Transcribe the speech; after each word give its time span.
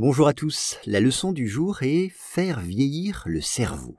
Bonjour 0.00 0.28
à 0.28 0.32
tous, 0.32 0.78
la 0.86 1.00
leçon 1.00 1.32
du 1.32 1.48
jour 1.48 1.82
est 1.82 2.08
faire 2.14 2.60
vieillir 2.60 3.24
le 3.26 3.40
cerveau. 3.40 3.96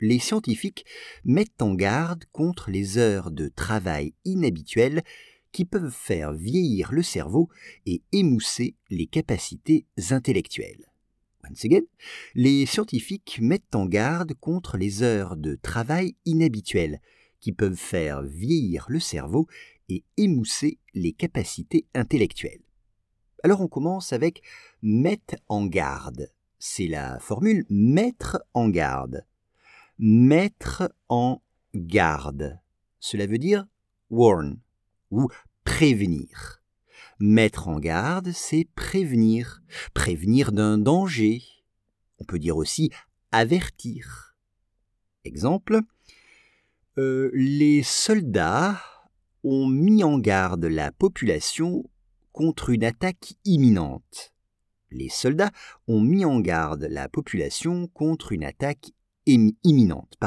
Les 0.00 0.18
scientifiques 0.18 0.86
mettent 1.26 1.60
en 1.60 1.74
garde 1.74 2.24
contre 2.32 2.70
les 2.70 2.96
heures 2.96 3.30
de 3.30 3.48
travail 3.48 4.14
inhabituelles 4.24 5.02
qui 5.52 5.66
peuvent 5.66 5.94
faire 5.94 6.32
vieillir 6.32 6.90
le 6.90 7.02
cerveau 7.02 7.50
et 7.84 8.00
émousser 8.12 8.76
les 8.88 9.04
capacités 9.04 9.84
intellectuelles. 10.08 10.90
Once 11.46 11.66
again, 11.66 11.84
les 12.34 12.64
scientifiques 12.64 13.40
mettent 13.42 13.74
en 13.74 13.84
garde 13.84 14.32
contre 14.32 14.78
les 14.78 15.02
heures 15.02 15.36
de 15.36 15.54
travail 15.54 16.16
inhabituelles 16.24 16.98
qui 17.40 17.52
peuvent 17.52 17.76
faire 17.76 18.22
vieillir 18.22 18.86
le 18.88 19.00
cerveau 19.00 19.48
et 19.90 20.02
émousser 20.16 20.78
les 20.94 21.12
capacités 21.12 21.84
intellectuelles. 21.92 22.62
Alors 23.44 23.60
on 23.60 23.68
commence 23.68 24.14
avec 24.14 24.42
mettre 24.80 25.34
en 25.48 25.66
garde. 25.66 26.32
C'est 26.58 26.88
la 26.88 27.18
formule 27.18 27.66
mettre 27.68 28.42
en 28.54 28.70
garde. 28.70 29.26
Mettre 29.98 30.90
en 31.10 31.42
garde. 31.74 32.58
Cela 33.00 33.26
veut 33.26 33.36
dire 33.36 33.66
warn 34.08 34.58
ou 35.10 35.28
prévenir. 35.62 36.62
Mettre 37.20 37.68
en 37.68 37.78
garde, 37.80 38.32
c'est 38.32 38.66
prévenir. 38.74 39.60
Prévenir 39.92 40.50
d'un 40.50 40.78
danger. 40.78 41.42
On 42.20 42.24
peut 42.24 42.38
dire 42.38 42.56
aussi 42.56 42.90
avertir. 43.30 44.34
Exemple, 45.24 45.80
euh, 46.96 47.30
les 47.34 47.82
soldats 47.82 48.80
ont 49.42 49.66
mis 49.66 50.02
en 50.02 50.18
garde 50.18 50.64
la 50.64 50.90
population 50.90 51.84
contre 52.34 52.70
une 52.70 52.82
attaque 52.82 53.34
imminente. 53.44 54.34
Les 54.90 55.08
soldats 55.08 55.52
ont 55.86 56.00
mis 56.00 56.24
en 56.24 56.40
garde 56.40 56.86
la 56.90 57.08
population 57.08 57.86
contre 57.86 58.32
une 58.32 58.44
attaque 58.44 58.90
imminente. 59.24 60.18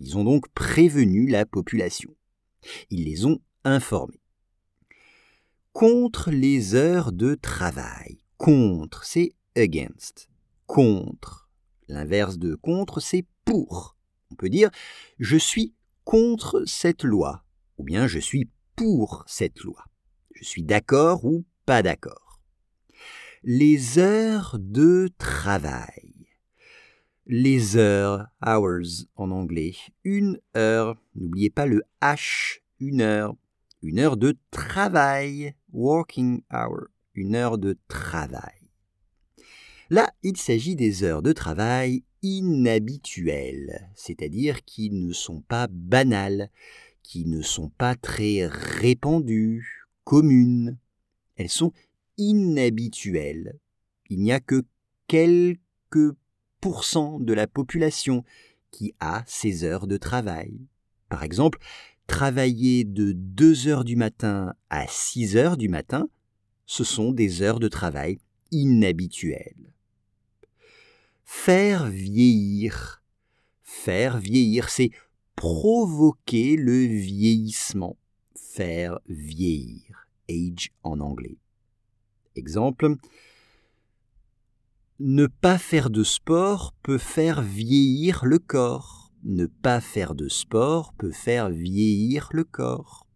Ils 0.00 0.18
ont 0.18 0.24
donc 0.24 0.48
prévenu 0.48 1.28
la 1.28 1.46
population. 1.46 2.14
Ils 2.90 3.04
les 3.04 3.24
ont 3.24 3.38
informés. 3.64 4.20
Contre 5.72 6.32
les 6.32 6.74
heures 6.74 7.12
de 7.12 7.36
travail. 7.36 8.18
Contre, 8.36 9.04
c'est 9.04 9.32
against. 9.56 10.28
Contre. 10.66 11.48
L'inverse 11.86 12.38
de 12.38 12.56
contre, 12.56 12.98
c'est 12.98 13.26
pour. 13.44 13.96
On 14.32 14.34
peut 14.34 14.50
dire 14.50 14.70
je 15.20 15.36
suis 15.36 15.72
contre 16.02 16.64
cette 16.66 17.04
loi 17.04 17.44
ou 17.76 17.84
bien 17.84 18.08
je 18.08 18.18
suis 18.18 18.50
pour 18.74 19.22
cette 19.28 19.60
loi. 19.60 19.84
Je 20.40 20.44
suis 20.44 20.62
d'accord 20.62 21.24
ou 21.24 21.44
pas 21.66 21.82
d'accord. 21.82 22.40
Les 23.42 23.98
heures 23.98 24.56
de 24.60 25.10
travail. 25.18 26.12
Les 27.26 27.76
heures, 27.76 28.28
hours 28.46 29.06
en 29.16 29.32
anglais. 29.32 29.74
Une 30.04 30.38
heure, 30.56 30.96
n'oubliez 31.16 31.50
pas 31.50 31.66
le 31.66 31.82
H, 32.00 32.60
une 32.78 33.00
heure. 33.00 33.34
Une 33.82 33.98
heure 33.98 34.16
de 34.16 34.38
travail, 34.52 35.54
working 35.72 36.42
hour, 36.52 36.86
une 37.14 37.34
heure 37.34 37.58
de 37.58 37.76
travail. 37.88 38.70
Là, 39.90 40.12
il 40.22 40.36
s'agit 40.36 40.76
des 40.76 41.02
heures 41.02 41.22
de 41.22 41.32
travail 41.32 42.04
inhabituelles, 42.22 43.90
c'est-à-dire 43.96 44.64
qui 44.64 44.90
ne 44.90 45.12
sont 45.12 45.40
pas 45.40 45.66
banales, 45.68 46.50
qui 47.02 47.24
ne 47.24 47.42
sont 47.42 47.70
pas 47.70 47.96
très 47.96 48.46
répandues, 48.46 49.77
communes. 50.08 50.78
Elles 51.36 51.50
sont 51.50 51.74
inhabituelles. 52.16 53.60
Il 54.08 54.20
n'y 54.20 54.32
a 54.32 54.40
que 54.40 54.64
quelques 55.06 56.16
pourcents 56.62 57.20
de 57.20 57.34
la 57.34 57.46
population 57.46 58.24
qui 58.70 58.94
a 59.00 59.22
ces 59.26 59.64
heures 59.64 59.86
de 59.86 59.98
travail. 59.98 60.66
Par 61.10 61.24
exemple, 61.24 61.58
travailler 62.06 62.84
de 62.84 63.12
2 63.12 63.68
heures 63.68 63.84
du 63.84 63.96
matin 63.96 64.54
à 64.70 64.86
6 64.88 65.36
heures 65.36 65.58
du 65.58 65.68
matin, 65.68 66.08
ce 66.64 66.84
sont 66.84 67.12
des 67.12 67.42
heures 67.42 67.60
de 67.60 67.68
travail 67.68 68.18
inhabituelles. 68.50 69.74
Faire 71.26 71.84
vieillir. 71.84 73.02
Faire 73.62 74.16
vieillir, 74.16 74.70
c'est 74.70 74.90
provoquer 75.36 76.56
le 76.56 76.86
vieillissement. 76.86 77.98
Faire 78.58 78.98
vieillir 79.08 80.08
age 80.28 80.72
en 80.82 80.98
anglais. 80.98 81.38
Exemple, 82.34 82.96
ne 84.98 85.28
pas 85.28 85.58
faire 85.58 85.90
de 85.90 86.02
sport 86.02 86.74
peut 86.82 86.98
faire 86.98 87.40
vieillir 87.40 88.24
le 88.24 88.40
corps. 88.40 89.12
Ne 89.22 89.46
pas 89.46 89.80
faire 89.80 90.16
de 90.16 90.28
sport 90.28 90.92
peut 90.94 91.12
faire 91.12 91.50
vieillir 91.50 92.30
le 92.32 92.42
corps. 92.42 93.06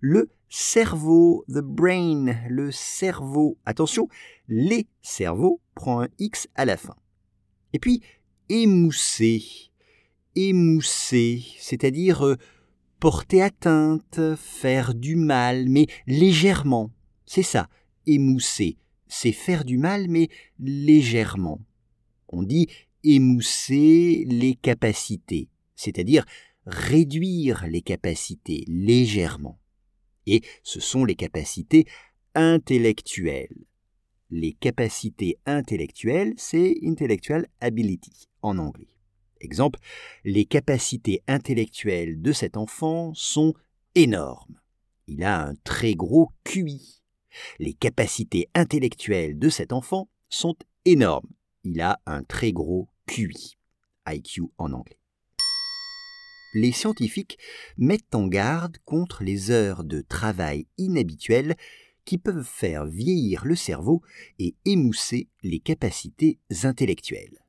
Le 0.00 0.28
cerveau, 0.48 1.44
the 1.46 1.60
brain, 1.62 2.34
le 2.48 2.72
cerveau. 2.72 3.58
Attention, 3.64 4.08
les 4.48 4.88
cerveaux 5.02 5.60
prend 5.76 6.02
un 6.02 6.08
X 6.18 6.48
à 6.56 6.64
la 6.64 6.76
fin. 6.76 6.96
Et 7.74 7.78
puis, 7.78 8.02
émousser. 8.48 9.44
Émousser, 10.34 11.44
c'est-à-dire 11.60 12.26
euh, 12.26 12.36
porter 13.02 13.42
atteinte, 13.42 14.20
faire 14.36 14.94
du 14.94 15.16
mal, 15.16 15.68
mais 15.68 15.88
légèrement. 16.06 16.92
C'est 17.26 17.42
ça, 17.42 17.68
émousser. 18.06 18.76
C'est 19.08 19.32
faire 19.32 19.64
du 19.64 19.76
mal, 19.76 20.06
mais 20.08 20.28
légèrement. 20.60 21.60
On 22.28 22.44
dit 22.44 22.68
émousser 23.02 24.24
les 24.28 24.54
capacités, 24.54 25.48
c'est-à-dire 25.74 26.24
réduire 26.64 27.66
les 27.66 27.82
capacités 27.82 28.62
légèrement. 28.68 29.58
Et 30.26 30.40
ce 30.62 30.78
sont 30.78 31.04
les 31.04 31.16
capacités 31.16 31.86
intellectuelles. 32.36 33.66
Les 34.30 34.52
capacités 34.52 35.40
intellectuelles, 35.44 36.34
c'est 36.36 36.76
intellectual 36.84 37.48
ability 37.60 38.28
en 38.42 38.58
anglais. 38.58 38.94
Exemple, 39.42 39.80
les 40.24 40.44
capacités 40.44 41.22
intellectuelles 41.26 42.22
de 42.22 42.32
cet 42.32 42.56
enfant 42.56 43.12
sont 43.14 43.54
énormes. 43.96 44.60
Il 45.08 45.24
a 45.24 45.44
un 45.44 45.54
très 45.64 45.94
gros 45.94 46.30
QI. 46.44 47.02
Les 47.58 47.74
capacités 47.74 48.48
intellectuelles 48.54 49.38
de 49.38 49.48
cet 49.48 49.72
enfant 49.72 50.08
sont 50.28 50.54
énormes. 50.84 51.28
Il 51.64 51.80
a 51.80 52.00
un 52.06 52.22
très 52.22 52.52
gros 52.52 52.88
QI. 53.06 53.56
IQ 54.08 54.42
en 54.58 54.72
anglais. 54.72 54.98
Les 56.54 56.72
scientifiques 56.72 57.38
mettent 57.78 58.14
en 58.14 58.26
garde 58.26 58.78
contre 58.84 59.24
les 59.24 59.50
heures 59.50 59.84
de 59.84 60.02
travail 60.02 60.66
inhabituelles 60.78 61.56
qui 62.04 62.18
peuvent 62.18 62.44
faire 62.44 62.84
vieillir 62.84 63.44
le 63.44 63.56
cerveau 63.56 64.02
et 64.38 64.54
émousser 64.64 65.28
les 65.42 65.60
capacités 65.60 66.38
intellectuelles. 66.62 67.41